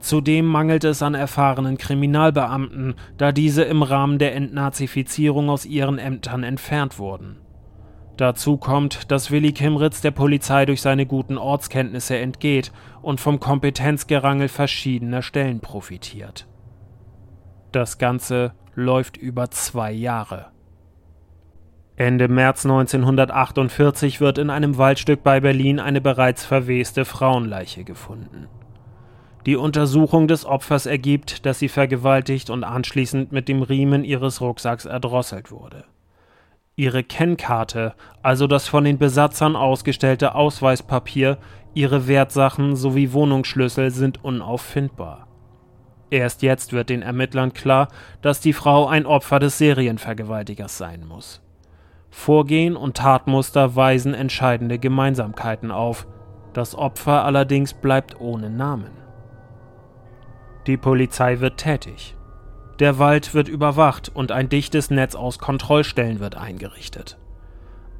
Zudem 0.00 0.46
mangelt 0.46 0.84
es 0.84 1.02
an 1.02 1.14
erfahrenen 1.14 1.78
Kriminalbeamten, 1.78 2.94
da 3.16 3.32
diese 3.32 3.62
im 3.64 3.82
Rahmen 3.82 4.18
der 4.18 4.34
Entnazifizierung 4.34 5.50
aus 5.50 5.64
ihren 5.64 5.98
Ämtern 5.98 6.42
entfernt 6.42 6.98
wurden. 6.98 7.38
Dazu 8.16 8.56
kommt, 8.56 9.10
dass 9.10 9.30
Willi 9.30 9.52
Kimritz 9.52 10.00
der 10.00 10.10
Polizei 10.10 10.64
durch 10.64 10.80
seine 10.80 11.04
guten 11.04 11.36
Ortskenntnisse 11.36 12.16
entgeht 12.16 12.72
und 13.02 13.20
vom 13.20 13.40
Kompetenzgerangel 13.40 14.48
verschiedener 14.48 15.22
Stellen 15.22 15.60
profitiert. 15.60 16.46
Das 17.72 17.98
Ganze 17.98 18.52
läuft 18.74 19.16
über 19.18 19.50
zwei 19.50 19.92
Jahre. 19.92 20.46
Ende 21.96 22.28
März 22.28 22.64
1948 22.64 24.20
wird 24.20 24.38
in 24.38 24.50
einem 24.50 24.78
Waldstück 24.78 25.22
bei 25.22 25.40
Berlin 25.40 25.80
eine 25.80 26.00
bereits 26.00 26.44
verweste 26.44 27.04
Frauenleiche 27.04 27.84
gefunden. 27.84 28.48
Die 29.46 29.54
Untersuchung 29.54 30.26
des 30.26 30.44
Opfers 30.44 30.86
ergibt, 30.86 31.46
dass 31.46 31.60
sie 31.60 31.68
vergewaltigt 31.68 32.50
und 32.50 32.64
anschließend 32.64 33.30
mit 33.30 33.46
dem 33.46 33.62
Riemen 33.62 34.02
ihres 34.02 34.40
Rucksacks 34.40 34.86
erdrosselt 34.86 35.52
wurde. 35.52 35.84
Ihre 36.74 37.04
Kennkarte, 37.04 37.94
also 38.22 38.48
das 38.48 38.66
von 38.66 38.82
den 38.82 38.98
Besatzern 38.98 39.54
ausgestellte 39.54 40.34
Ausweispapier, 40.34 41.38
ihre 41.74 42.08
Wertsachen 42.08 42.74
sowie 42.74 43.12
Wohnungsschlüssel 43.12 43.92
sind 43.92 44.24
unauffindbar. 44.24 45.28
Erst 46.10 46.42
jetzt 46.42 46.72
wird 46.72 46.90
den 46.90 47.02
Ermittlern 47.02 47.52
klar, 47.52 47.88
dass 48.22 48.40
die 48.40 48.52
Frau 48.52 48.88
ein 48.88 49.06
Opfer 49.06 49.38
des 49.38 49.58
Serienvergewaltigers 49.58 50.76
sein 50.76 51.06
muss. 51.06 51.40
Vorgehen 52.10 52.76
und 52.76 52.96
Tatmuster 52.96 53.76
weisen 53.76 54.12
entscheidende 54.12 54.78
Gemeinsamkeiten 54.78 55.70
auf. 55.70 56.06
Das 56.52 56.74
Opfer 56.74 57.24
allerdings 57.24 57.74
bleibt 57.74 58.20
ohne 58.20 58.50
Namen. 58.50 59.05
Die 60.66 60.76
Polizei 60.76 61.38
wird 61.38 61.58
tätig. 61.58 62.16
Der 62.80 62.98
Wald 62.98 63.34
wird 63.34 63.48
überwacht 63.48 64.10
und 64.12 64.32
ein 64.32 64.48
dichtes 64.48 64.90
Netz 64.90 65.14
aus 65.14 65.38
Kontrollstellen 65.38 66.18
wird 66.18 66.36
eingerichtet. 66.36 67.18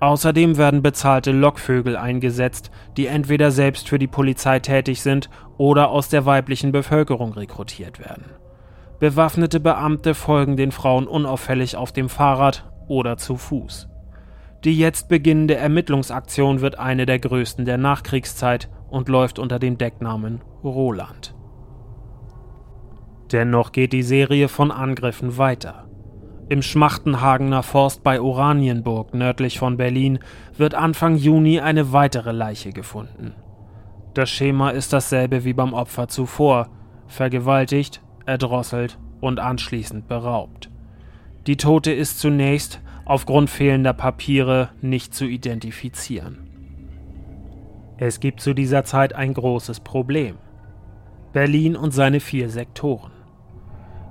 Außerdem 0.00 0.58
werden 0.58 0.82
bezahlte 0.82 1.30
Lockvögel 1.30 1.96
eingesetzt, 1.96 2.72
die 2.96 3.06
entweder 3.06 3.52
selbst 3.52 3.88
für 3.88 3.98
die 4.00 4.08
Polizei 4.08 4.58
tätig 4.58 5.00
sind 5.00 5.30
oder 5.56 5.90
aus 5.90 6.08
der 6.08 6.26
weiblichen 6.26 6.72
Bevölkerung 6.72 7.32
rekrutiert 7.32 8.00
werden. 8.00 8.24
Bewaffnete 8.98 9.60
Beamte 9.60 10.14
folgen 10.14 10.56
den 10.56 10.72
Frauen 10.72 11.06
unauffällig 11.06 11.76
auf 11.76 11.92
dem 11.92 12.08
Fahrrad 12.08 12.68
oder 12.88 13.16
zu 13.16 13.36
Fuß. 13.36 13.88
Die 14.64 14.76
jetzt 14.76 15.08
beginnende 15.08 15.54
Ermittlungsaktion 15.54 16.60
wird 16.60 16.78
eine 16.80 17.06
der 17.06 17.20
größten 17.20 17.64
der 17.64 17.78
Nachkriegszeit 17.78 18.68
und 18.90 19.08
läuft 19.08 19.38
unter 19.38 19.60
dem 19.60 19.78
Decknamen 19.78 20.40
Roland. 20.64 21.35
Dennoch 23.32 23.72
geht 23.72 23.92
die 23.92 24.02
Serie 24.02 24.48
von 24.48 24.70
Angriffen 24.70 25.36
weiter. 25.36 25.88
Im 26.48 26.62
Schmachtenhagener 26.62 27.64
Forst 27.64 28.04
bei 28.04 28.20
Oranienburg 28.20 29.14
nördlich 29.14 29.58
von 29.58 29.76
Berlin 29.76 30.20
wird 30.56 30.74
Anfang 30.74 31.16
Juni 31.16 31.58
eine 31.58 31.92
weitere 31.92 32.30
Leiche 32.30 32.70
gefunden. 32.70 33.34
Das 34.14 34.30
Schema 34.30 34.70
ist 34.70 34.92
dasselbe 34.92 35.44
wie 35.44 35.54
beim 35.54 35.74
Opfer 35.74 36.06
zuvor: 36.06 36.68
vergewaltigt, 37.08 38.00
erdrosselt 38.26 38.98
und 39.20 39.40
anschließend 39.40 40.06
beraubt. 40.06 40.70
Die 41.48 41.56
Tote 41.56 41.92
ist 41.92 42.20
zunächst 42.20 42.80
aufgrund 43.04 43.50
fehlender 43.50 43.92
Papiere 43.92 44.70
nicht 44.80 45.14
zu 45.14 45.24
identifizieren. 45.24 46.48
Es 47.98 48.20
gibt 48.20 48.40
zu 48.40 48.54
dieser 48.54 48.84
Zeit 48.84 49.14
ein 49.14 49.34
großes 49.34 49.80
Problem. 49.80 50.36
Berlin 51.32 51.76
und 51.76 51.92
seine 51.92 52.20
vier 52.20 52.50
Sektoren. 52.50 53.15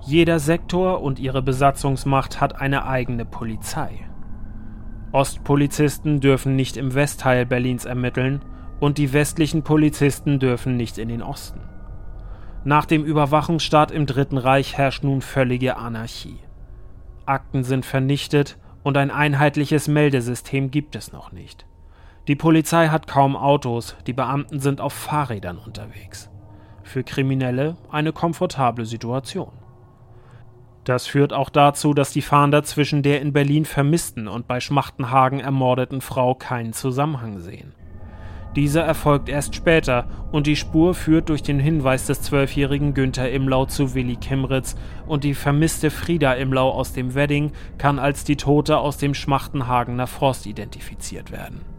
Jeder 0.02 0.40
Sektor 0.40 1.02
und 1.02 1.20
ihre 1.20 1.42
Besatzungsmacht 1.42 2.40
hat 2.42 2.62
eine 2.62 2.86
eigene 2.86 3.26
Polizei. 3.26 4.08
Ostpolizisten 5.12 6.20
dürfen 6.20 6.56
nicht 6.56 6.78
im 6.78 6.94
Westteil 6.94 7.46
Berlins 7.46 7.86
ermitteln 7.86 8.44
und 8.80 8.98
die 8.98 9.14
westlichen 9.14 9.64
Polizisten 9.64 10.40
dürfen 10.40 10.76
nicht 10.78 10.98
in 10.98 11.08
den 11.08 11.22
Osten. 11.22 11.62
Nach 12.64 12.86
dem 12.86 13.06
Überwachungsstaat 13.06 13.92
im 13.92 14.06
Dritten 14.06 14.38
Reich 14.38 14.78
herrscht 14.78 15.04
nun 15.04 15.22
völlige 15.22 15.78
Anarchie. 15.78 16.40
Akten 17.26 17.64
sind 17.64 17.86
vernichtet 17.86 18.58
und 18.84 18.98
ein 18.98 19.12
einheitliches 19.12 19.88
Meldesystem 19.88 20.70
gibt 20.70 20.96
es 20.96 21.12
noch 21.12 21.32
nicht. 21.32 21.66
Die 22.28 22.36
Polizei 22.36 22.88
hat 22.90 23.08
kaum 23.08 23.36
Autos, 23.36 23.96
die 24.08 24.14
Beamten 24.14 24.60
sind 24.60 24.82
auf 24.82 24.94
Fahrrädern 24.94 25.58
unterwegs. 25.58 26.30
Für 26.84 27.04
Kriminelle 27.04 27.78
eine 27.90 28.14
komfortable 28.14 28.86
Situation. 28.86 29.52
Das 30.86 31.08
führt 31.08 31.34
auch 31.34 31.50
dazu, 31.50 31.96
dass 31.96 32.12
die 32.12 32.22
Fahnder 32.22 32.64
zwischen 32.64 33.02
der 33.02 33.20
in 33.22 33.34
Berlin 33.34 33.66
vermissten 33.66 34.28
und 34.28 34.48
bei 34.48 34.60
Schmachtenhagen 34.60 35.40
ermordeten 35.40 36.00
Frau 36.00 36.36
keinen 36.36 36.74
Zusammenhang 36.74 37.40
sehen. 37.40 37.74
Dieser 38.56 38.84
erfolgt 38.84 39.28
erst 39.28 39.56
später 39.56 40.08
und 40.32 40.48
die 40.48 40.56
Spur 40.56 40.94
führt 40.94 41.28
durch 41.28 41.44
den 41.44 41.60
Hinweis 41.60 42.06
des 42.06 42.22
zwölfjährigen 42.22 42.94
Günther 42.94 43.30
Imlau 43.32 43.66
zu 43.66 43.96
Willi 43.96 44.16
Kimritz 44.16 44.78
und 45.08 45.26
die 45.26 45.34
vermisste 45.34 45.90
Frieda 45.90 46.34
Imlau 46.34 46.70
aus 46.70 46.94
dem 46.94 47.16
Wedding 47.16 47.52
kann 47.78 48.00
als 48.00 48.24
die 48.24 48.38
Tote 48.38 48.78
aus 48.78 48.98
dem 48.98 49.14
Schmachtenhagener 49.14 50.08
Frost 50.08 50.46
identifiziert 50.46 51.32
werden. 51.32 51.75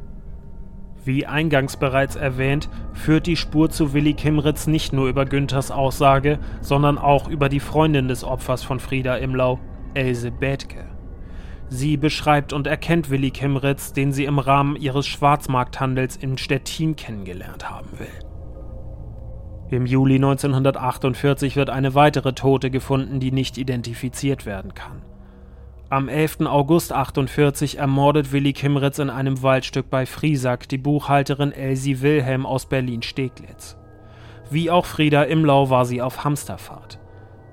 Wie 1.06 1.24
eingangs 1.24 1.76
bereits 1.76 2.16
erwähnt, 2.16 2.68
führt 2.92 3.28
die 3.28 3.36
Spur 3.36 3.70
zu 3.70 3.92
Willi 3.92 4.14
Kimritz 4.14 4.66
nicht 4.66 4.92
nur 4.92 5.08
über 5.08 5.24
Günthers 5.24 5.70
Aussage, 5.70 6.40
sondern 6.60 6.98
auch 6.98 7.28
über 7.28 7.48
die 7.48 7.60
Freundin 7.60 8.08
des 8.08 8.24
Opfers 8.24 8.64
von 8.64 8.80
Frieda 8.80 9.14
Imlau, 9.14 9.60
Else 9.94 10.32
Bethke. 10.32 10.84
Sie 11.68 11.96
beschreibt 11.96 12.52
und 12.52 12.66
erkennt 12.66 13.08
Willi 13.08 13.30
Kimritz, 13.30 13.92
den 13.92 14.12
sie 14.12 14.24
im 14.24 14.40
Rahmen 14.40 14.74
ihres 14.74 15.06
Schwarzmarkthandels 15.06 16.16
in 16.16 16.38
Stettin 16.38 16.96
kennengelernt 16.96 17.70
haben 17.70 18.00
will. 18.00 18.08
Im 19.70 19.86
Juli 19.86 20.16
1948 20.16 21.54
wird 21.54 21.70
eine 21.70 21.94
weitere 21.94 22.32
Tote 22.32 22.68
gefunden, 22.72 23.20
die 23.20 23.30
nicht 23.30 23.58
identifiziert 23.58 24.44
werden 24.44 24.74
kann. 24.74 25.02
Am 25.88 26.08
11. 26.08 26.40
August 26.46 26.92
48 26.92 27.78
ermordet 27.78 28.32
Willi 28.32 28.52
Kimritz 28.52 28.98
in 28.98 29.08
einem 29.08 29.40
Waldstück 29.44 29.88
bei 29.88 30.04
Friesack 30.04 30.68
die 30.68 30.78
Buchhalterin 30.78 31.52
Elsie 31.52 32.00
Wilhelm 32.00 32.44
aus 32.44 32.66
Berlin-Steglitz. 32.66 33.78
Wie 34.50 34.68
auch 34.68 34.84
Frieda 34.84 35.22
Imlau 35.22 35.70
war 35.70 35.84
sie 35.84 36.02
auf 36.02 36.24
Hamsterfahrt. 36.24 36.98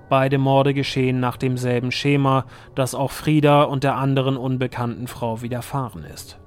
Beide 0.09 0.39
Morde 0.39 0.73
geschehen 0.73 1.19
nach 1.19 1.37
demselben 1.37 1.91
Schema, 1.91 2.45
das 2.73 2.95
auch 2.95 3.11
Frieda 3.11 3.63
und 3.63 3.83
der 3.83 3.97
anderen 3.97 4.35
unbekannten 4.35 5.05
Frau 5.05 5.43
widerfahren 5.43 6.03
ist. 6.03 6.39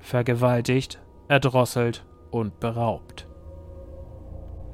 Vergewaltigt, 0.00 1.00
erdrosselt 1.28 2.04
und 2.30 2.60
beraubt. 2.60 3.26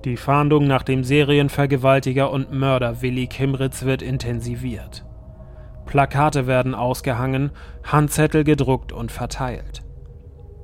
Die 0.05 0.17
Fahndung 0.17 0.67
nach 0.67 0.83
dem 0.83 1.05
Serienvergewaltiger 1.05 2.33
und 2.33 2.53
Mörder 2.53 3.01
Willi 3.01 3.29
Kimritz 3.29 3.85
wird 3.85 4.03
intensiviert. 4.03 5.08
Plakate 5.89 6.47
werden 6.47 6.75
ausgehangen, 6.75 7.51
Handzettel 7.83 8.45
gedruckt 8.45 8.93
und 8.93 9.11
verteilt. 9.11 9.83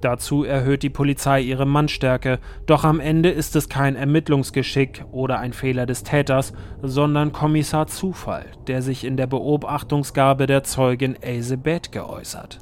Dazu 0.00 0.44
erhöht 0.44 0.82
die 0.82 0.90
Polizei 0.90 1.40
ihre 1.40 1.64
Mannstärke, 1.64 2.38
doch 2.66 2.84
am 2.84 3.00
Ende 3.00 3.30
ist 3.30 3.56
es 3.56 3.70
kein 3.70 3.96
Ermittlungsgeschick 3.96 5.02
oder 5.10 5.38
ein 5.38 5.54
Fehler 5.54 5.86
des 5.86 6.02
Täters, 6.02 6.52
sondern 6.82 7.32
Kommissar 7.32 7.86
Zufall, 7.86 8.44
der 8.66 8.82
sich 8.82 9.04
in 9.04 9.16
der 9.16 9.26
Beobachtungsgabe 9.26 10.46
der 10.46 10.62
Zeugin 10.62 11.16
Else 11.22 11.56
Beth 11.56 11.90
geäußert. 11.90 12.58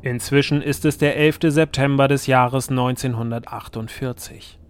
Inzwischen 0.00 0.62
ist 0.62 0.84
es 0.84 0.98
der 0.98 1.16
11. 1.16 1.38
September 1.48 2.06
des 2.06 2.28
Jahres 2.28 2.70
1948. 2.70 4.60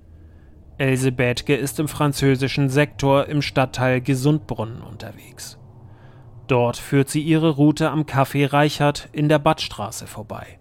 Else 0.78 1.12
Bethke 1.12 1.54
ist 1.54 1.78
im 1.80 1.88
französischen 1.88 2.70
Sektor 2.70 3.26
im 3.26 3.42
Stadtteil 3.42 4.00
Gesundbrunnen 4.00 4.80
unterwegs. 4.80 5.58
Dort 6.46 6.76
führt 6.76 7.08
sie 7.08 7.22
ihre 7.22 7.50
Route 7.50 7.90
am 7.90 8.02
Café 8.02 8.52
Reichert 8.52 9.08
in 9.12 9.28
der 9.28 9.38
Badstraße 9.38 10.06
vorbei. 10.06 10.58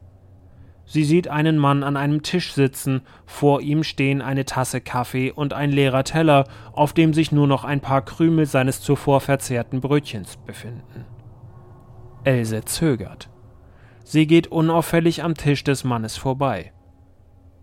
Sie 0.88 1.04
sieht 1.04 1.28
einen 1.28 1.58
Mann 1.58 1.84
an 1.84 1.98
einem 1.98 2.22
Tisch 2.22 2.54
sitzen, 2.54 3.02
vor 3.26 3.62
ihm 3.62 3.84
stehen 3.84 4.22
eine 4.22 4.46
Tasse 4.46 4.82
Kaffee 4.82 5.32
und 5.32 5.54
ein 5.54 5.72
leerer 5.72 6.04
Teller, 6.04 6.46
auf 6.74 6.94
dem 6.94 7.14
sich 7.14 7.32
nur 7.32 7.48
noch 7.48 7.64
ein 7.64 7.82
paar 7.82 8.04
Krümel 8.04 8.46
seines 8.46 8.82
zuvor 8.82 9.20
verzehrten 9.20 9.82
Brötchens 9.82 10.38
befinden. 10.38 11.06
Else 12.24 12.66
zögert. 12.66 13.30
Sie 14.04 14.28
geht 14.28 14.48
unauffällig 14.48 15.24
am 15.24 15.34
Tisch 15.34 15.64
des 15.64 15.84
Mannes 15.84 16.18
vorbei. 16.18 16.72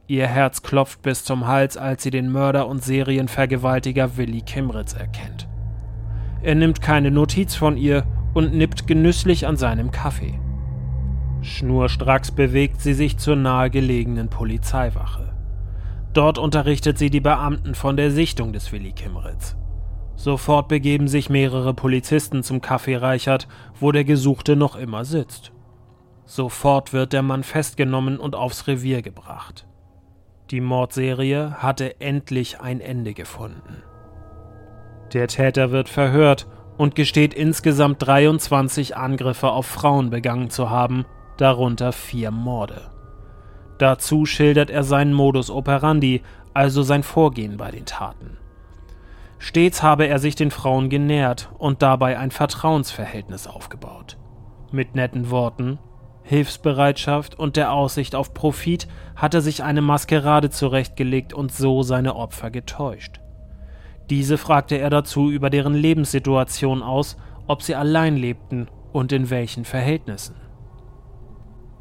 Ihr 0.08 0.26
Herz 0.26 0.62
klopft 0.62 1.02
bis 1.02 1.24
zum 1.24 1.46
Hals, 1.46 1.76
als 1.76 2.02
sie 2.02 2.10
den 2.10 2.30
Mörder 2.30 2.66
und 2.66 2.82
Serienvergewaltiger 2.82 4.16
Willi 4.16 4.42
Kimritz 4.42 4.94
erkennt. 4.94 5.48
Er 6.42 6.54
nimmt 6.54 6.82
keine 6.82 7.10
Notiz 7.10 7.54
von 7.54 7.76
ihr 7.76 8.04
und 8.34 8.54
nippt 8.54 8.86
genüsslich 8.86 9.46
an 9.46 9.56
seinem 9.56 9.90
Kaffee. 9.90 10.38
Schnurstracks 11.40 12.30
bewegt 12.30 12.80
sie 12.80 12.94
sich 12.94 13.16
zur 13.18 13.36
nahegelegenen 13.36 14.28
Polizeiwache. 14.28 15.34
Dort 16.12 16.38
unterrichtet 16.38 16.98
sie 16.98 17.10
die 17.10 17.20
Beamten 17.20 17.74
von 17.74 17.96
der 17.96 18.10
Sichtung 18.10 18.52
des 18.52 18.72
Willi 18.72 18.92
Kimritz. 18.92 19.56
Sofort 20.14 20.68
begeben 20.68 21.08
sich 21.08 21.30
mehrere 21.30 21.74
Polizisten 21.74 22.42
zum 22.42 22.58
Café 22.58 23.00
Reichert, 23.00 23.48
wo 23.80 23.92
der 23.92 24.04
Gesuchte 24.04 24.56
noch 24.56 24.76
immer 24.76 25.04
sitzt. 25.04 25.52
Sofort 26.24 26.92
wird 26.92 27.12
der 27.12 27.22
Mann 27.22 27.42
festgenommen 27.42 28.18
und 28.18 28.34
aufs 28.34 28.66
Revier 28.66 29.02
gebracht. 29.02 29.66
Die 30.50 30.60
Mordserie 30.60 31.54
hatte 31.58 32.00
endlich 32.00 32.60
ein 32.60 32.80
Ende 32.80 33.14
gefunden. 33.14 33.82
Der 35.12 35.28
Täter 35.28 35.70
wird 35.70 35.88
verhört 35.88 36.46
und 36.78 36.94
gesteht 36.94 37.34
insgesamt 37.34 38.06
23 38.06 38.96
Angriffe 38.96 39.50
auf 39.50 39.66
Frauen 39.66 40.10
begangen 40.10 40.48
zu 40.48 40.70
haben, 40.70 41.04
darunter 41.36 41.92
vier 41.92 42.30
Morde. 42.30 42.90
Dazu 43.78 44.26
schildert 44.26 44.70
er 44.70 44.84
seinen 44.84 45.12
Modus 45.12 45.50
operandi, 45.50 46.22
also 46.54 46.82
sein 46.82 47.02
Vorgehen 47.02 47.56
bei 47.56 47.70
den 47.70 47.84
Taten. 47.84 48.38
Stets 49.38 49.82
habe 49.82 50.06
er 50.06 50.18
sich 50.18 50.36
den 50.36 50.50
Frauen 50.50 50.88
genähert 50.88 51.50
und 51.58 51.82
dabei 51.82 52.18
ein 52.18 52.30
Vertrauensverhältnis 52.30 53.46
aufgebaut. 53.46 54.16
Mit 54.70 54.94
netten 54.94 55.30
Worten, 55.30 55.78
Hilfsbereitschaft 56.22 57.38
und 57.38 57.56
der 57.56 57.72
Aussicht 57.72 58.14
auf 58.14 58.32
Profit 58.32 58.86
hat 59.16 59.34
er 59.34 59.40
sich 59.40 59.62
eine 59.62 59.82
Maskerade 59.82 60.50
zurechtgelegt 60.50 61.34
und 61.34 61.52
so 61.52 61.82
seine 61.82 62.14
Opfer 62.14 62.50
getäuscht. 62.50 63.21
Diese 64.12 64.36
fragte 64.36 64.76
er 64.76 64.90
dazu 64.90 65.30
über 65.30 65.48
deren 65.48 65.72
Lebenssituation 65.72 66.82
aus, 66.82 67.16
ob 67.46 67.62
sie 67.62 67.74
allein 67.74 68.14
lebten 68.14 68.68
und 68.92 69.10
in 69.10 69.30
welchen 69.30 69.64
Verhältnissen. 69.64 70.36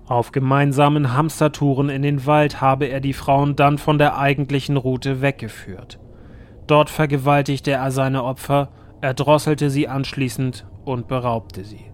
Auf 0.05 0.31
gemeinsamen 0.31 1.13
Hamstertouren 1.13 1.89
in 1.89 2.03
den 2.03 2.25
Wald 2.25 2.61
habe 2.61 2.85
er 2.85 3.01
die 3.01 3.11
Frauen 3.11 3.57
dann 3.57 3.77
von 3.77 3.97
der 3.97 4.17
eigentlichen 4.17 4.77
Route 4.77 5.21
weggeführt. 5.21 5.99
Dort 6.67 6.89
vergewaltigte 6.89 7.71
er 7.71 7.91
seine 7.91 8.23
Opfer, 8.23 8.69
erdrosselte 9.01 9.69
sie 9.69 9.89
anschließend 9.89 10.65
und 10.85 11.09
beraubte 11.09 11.65
sie. 11.65 11.91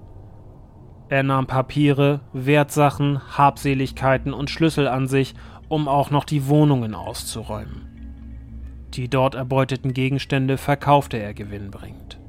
Er 1.10 1.24
nahm 1.24 1.48
Papiere, 1.48 2.20
Wertsachen, 2.32 3.22
Habseligkeiten 3.36 4.34
und 4.34 4.52
Schlüssel 4.52 4.88
an 4.88 5.08
sich, 5.08 5.34
um 5.68 5.88
auch 5.88 6.12
noch 6.12 6.26
die 6.26 6.48
Wohnungen 6.48 6.94
auszuräumen. 6.94 7.97
Die 8.94 9.10
dort 9.10 9.36
erbeuteten 9.36 9.94
Gegenstände 9.94 10.58
verkaufte 10.58 11.18
er 11.18 11.34
gewinnbringend. 11.34 12.20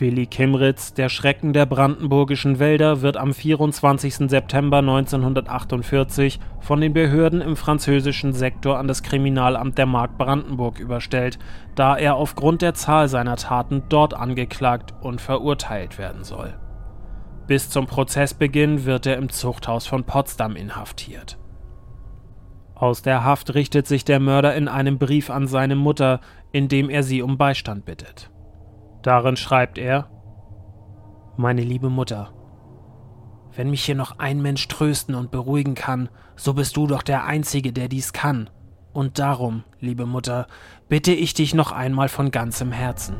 Willi 0.00 0.26
Kimritz, 0.26 0.94
der 0.94 1.08
Schrecken 1.08 1.52
der 1.52 1.66
brandenburgischen 1.66 2.58
Wälder, 2.58 3.02
wird 3.02 3.16
am 3.16 3.34
24. 3.34 4.30
September 4.30 4.78
1948 4.78 6.38
von 6.60 6.80
den 6.80 6.92
Behörden 6.92 7.40
im 7.40 7.56
französischen 7.56 8.32
Sektor 8.32 8.78
an 8.78 8.86
das 8.86 9.02
Kriminalamt 9.02 9.76
der 9.78 9.86
Mark 9.86 10.16
Brandenburg 10.18 10.78
überstellt, 10.78 11.38
da 11.74 11.96
er 11.96 12.14
aufgrund 12.14 12.62
der 12.62 12.74
Zahl 12.74 13.08
seiner 13.08 13.36
Taten 13.36 13.84
dort 13.88 14.14
angeklagt 14.14 14.94
und 15.00 15.20
verurteilt 15.20 15.98
werden 15.98 16.24
soll. 16.24 16.54
Bis 17.46 17.70
zum 17.70 17.86
Prozessbeginn 17.86 18.84
wird 18.84 19.06
er 19.06 19.16
im 19.16 19.30
Zuchthaus 19.30 19.86
von 19.86 20.04
Potsdam 20.04 20.54
inhaftiert. 20.54 21.38
Aus 22.78 23.02
der 23.02 23.24
Haft 23.24 23.54
richtet 23.54 23.88
sich 23.88 24.04
der 24.04 24.20
Mörder 24.20 24.54
in 24.54 24.68
einem 24.68 24.98
Brief 24.98 25.30
an 25.30 25.48
seine 25.48 25.74
Mutter, 25.74 26.20
in 26.52 26.68
dem 26.68 26.88
er 26.90 27.02
sie 27.02 27.22
um 27.22 27.36
Beistand 27.36 27.84
bittet. 27.84 28.30
Darin 29.02 29.36
schreibt 29.36 29.78
er 29.78 30.08
Meine 31.36 31.62
liebe 31.62 31.90
Mutter, 31.90 32.32
wenn 33.56 33.70
mich 33.70 33.84
hier 33.84 33.96
noch 33.96 34.20
ein 34.20 34.40
Mensch 34.40 34.68
trösten 34.68 35.16
und 35.16 35.32
beruhigen 35.32 35.74
kann, 35.74 36.08
so 36.36 36.54
bist 36.54 36.76
du 36.76 36.86
doch 36.86 37.02
der 37.02 37.24
Einzige, 37.24 37.72
der 37.72 37.88
dies 37.88 38.12
kann. 38.12 38.48
Und 38.92 39.18
darum, 39.18 39.64
liebe 39.80 40.06
Mutter, 40.06 40.46
bitte 40.88 41.12
ich 41.12 41.34
dich 41.34 41.54
noch 41.54 41.72
einmal 41.72 42.08
von 42.08 42.30
ganzem 42.30 42.70
Herzen. 42.70 43.16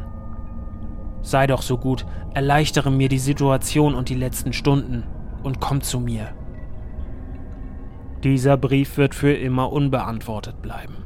Sei 1.21 1.49
doch 1.49 1.63
so 1.63 1.77
gut, 1.77 2.07
erleichtere 2.35 2.93
mir 2.93 3.09
die 3.09 3.19
Situation 3.19 3.97
und 3.97 4.09
die 4.09 4.15
letzten 4.15 4.53
Stunden 4.53 5.03
und 5.43 5.61
komm 5.61 5.81
zu 5.81 5.99
mir. 5.99 6.29
Dieser 8.25 8.57
Brief 8.57 8.97
wird 8.97 9.15
für 9.15 9.33
immer 9.33 9.73
unbeantwortet 9.73 10.61
bleiben. 10.63 11.05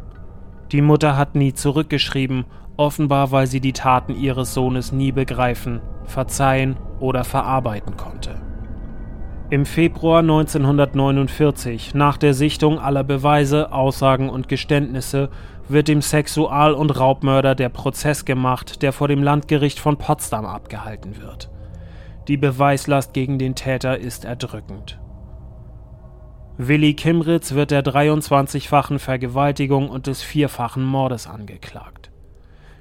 Die 0.72 0.80
Mutter 0.80 1.16
hat 1.16 1.34
nie 1.34 1.52
zurückgeschrieben 1.52 2.46
offenbar 2.76 3.30
weil 3.32 3.46
sie 3.46 3.60
die 3.60 3.72
Taten 3.72 4.14
ihres 4.14 4.54
Sohnes 4.54 4.92
nie 4.92 5.12
begreifen, 5.12 5.80
verzeihen 6.04 6.76
oder 7.00 7.24
verarbeiten 7.24 7.96
konnte. 7.96 8.40
Im 9.50 9.66
Februar 9.66 10.20
1949, 10.20 11.94
nach 11.94 12.16
der 12.16 12.32
Sichtung 12.32 12.78
aller 12.78 13.04
Beweise, 13.04 13.70
Aussagen 13.72 14.30
und 14.30 14.48
Geständnisse, 14.48 15.28
wird 15.68 15.88
dem 15.88 16.00
Sexual- 16.00 16.72
und 16.72 16.98
Raubmörder 16.98 17.54
der 17.54 17.68
Prozess 17.68 18.24
gemacht, 18.24 18.80
der 18.82 18.92
vor 18.92 19.08
dem 19.08 19.22
Landgericht 19.22 19.78
von 19.78 19.98
Potsdam 19.98 20.46
abgehalten 20.46 21.20
wird. 21.20 21.50
Die 22.28 22.38
Beweislast 22.38 23.12
gegen 23.12 23.38
den 23.38 23.54
Täter 23.54 23.98
ist 23.98 24.24
erdrückend. 24.24 25.01
Willi 26.68 26.94
Kimritz 26.94 27.54
wird 27.54 27.72
der 27.72 27.82
23-fachen 27.82 29.00
Vergewaltigung 29.00 29.88
und 29.88 30.06
des 30.06 30.22
vierfachen 30.22 30.84
Mordes 30.84 31.26
angeklagt. 31.26 32.12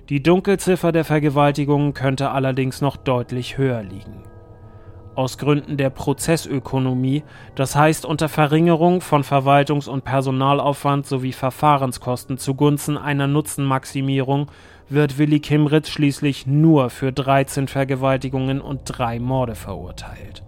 Die 0.10 0.22
Dunkelziffer 0.22 0.92
der 0.92 1.04
Vergewaltigungen 1.04 1.96
könnte 1.96 2.30
allerdings 2.30 2.82
noch 2.82 2.96
deutlich 2.96 3.58
höher 3.58 3.82
liegen. 3.82 4.22
Aus 5.16 5.40
Gründen 5.40 5.78
der 5.78 5.90
Prozessökonomie, 5.90 7.24
das 7.56 7.76
heißt 7.76 8.06
unter 8.06 8.30
Verringerung 8.30 9.02
von 9.02 9.24
Verwaltungs- 9.24 9.90
und 9.90 10.04
Personalaufwand 10.04 11.08
sowie 11.08 11.34
Verfahrenskosten 11.34 12.38
zugunsten 12.38 13.00
einer 13.00 13.26
Nutzenmaximierung, 13.26 14.52
wird 14.90 15.18
Willi 15.18 15.40
Kimritz 15.40 15.90
schließlich 15.90 16.46
nur 16.46 16.92
für 16.92 17.12
13 17.12 17.68
Vergewaltigungen 17.68 18.62
und 18.62 18.82
drei 18.86 19.20
Morde 19.20 19.56
verurteilt. 19.56 20.44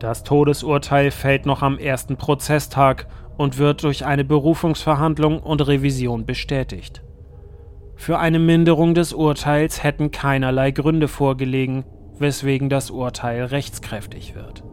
Das 0.00 0.24
Todesurteil 0.24 1.10
fällt 1.10 1.44
noch 1.44 1.60
am 1.60 1.78
ersten 1.78 2.16
Prozesstag 2.16 3.06
und 3.36 3.58
wird 3.58 3.84
durch 3.84 4.06
eine 4.06 4.24
Berufungsverhandlung 4.24 5.40
und 5.40 5.66
Revision 5.66 6.24
bestätigt. 6.24 7.02
Für 7.96 8.18
eine 8.18 8.38
Minderung 8.38 8.94
des 8.94 9.12
Urteils 9.12 9.82
hätten 9.82 10.10
keinerlei 10.10 10.70
Gründe 10.70 11.06
vorgelegen, 11.06 11.84
weswegen 12.18 12.70
das 12.70 12.90
Urteil 12.90 13.44
rechtskräftig 13.44 14.34
wird. 14.34 14.64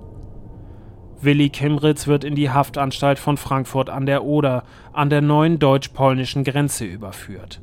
Willi 1.20 1.50
Kimritz 1.50 2.08
wird 2.08 2.24
in 2.24 2.36
die 2.36 2.52
Haftanstalt 2.52 3.20
von 3.20 3.36
Frankfurt 3.36 3.90
an 3.90 4.06
der 4.06 4.24
Oder 4.24 4.64
an 4.94 5.10
der 5.10 5.22
neuen 5.22 5.60
deutsch-polnischen 5.60 6.46
Grenze 6.46 6.86
überführt. 6.86 7.62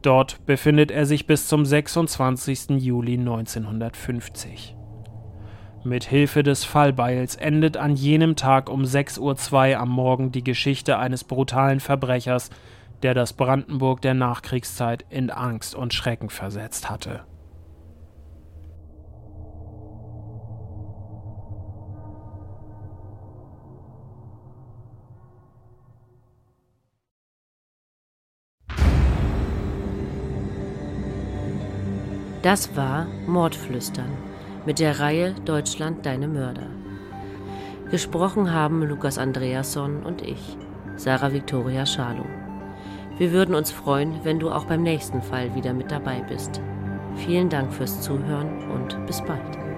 Dort 0.00 0.46
befindet 0.46 0.90
er 0.90 1.04
sich 1.04 1.26
bis 1.26 1.46
zum 1.46 1.66
26. 1.66 2.70
Juli 2.70 3.18
1950. 3.18 4.76
Mit 5.82 6.04
Hilfe 6.04 6.42
des 6.42 6.64
Fallbeils 6.64 7.36
endet 7.36 7.78
an 7.78 7.96
jenem 7.96 8.36
Tag 8.36 8.68
um 8.68 8.82
6.02 8.82 9.72
Uhr 9.72 9.80
am 9.80 9.88
Morgen 9.88 10.30
die 10.30 10.44
Geschichte 10.44 10.98
eines 10.98 11.24
brutalen 11.24 11.80
Verbrechers, 11.80 12.50
der 13.02 13.14
das 13.14 13.32
Brandenburg 13.32 14.02
der 14.02 14.12
Nachkriegszeit 14.12 15.06
in 15.08 15.30
Angst 15.30 15.74
und 15.74 15.94
Schrecken 15.94 16.28
versetzt 16.28 16.90
hatte. 16.90 17.24
Das 32.42 32.76
war 32.76 33.06
Mordflüstern 33.26 34.29
mit 34.66 34.78
der 34.78 35.00
Reihe 35.00 35.34
Deutschland 35.44 36.04
deine 36.06 36.28
Mörder. 36.28 36.66
Gesprochen 37.90 38.52
haben 38.52 38.82
Lukas 38.82 39.18
Andreasson 39.18 40.02
und 40.02 40.22
ich, 40.22 40.56
Sarah 40.96 41.32
Victoria 41.32 41.86
Schalow. 41.86 42.26
Wir 43.18 43.32
würden 43.32 43.54
uns 43.54 43.70
freuen, 43.70 44.20
wenn 44.22 44.38
du 44.38 44.50
auch 44.50 44.64
beim 44.64 44.82
nächsten 44.82 45.22
Fall 45.22 45.54
wieder 45.54 45.72
mit 45.72 45.90
dabei 45.90 46.24
bist. 46.28 46.60
Vielen 47.16 47.48
Dank 47.48 47.72
fürs 47.72 48.00
Zuhören 48.00 48.70
und 48.70 49.06
bis 49.06 49.20
bald. 49.22 49.69